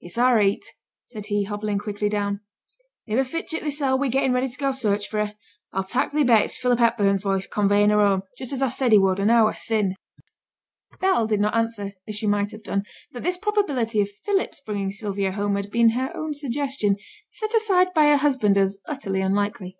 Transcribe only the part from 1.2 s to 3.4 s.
he, hobbling quickly down. 'Niver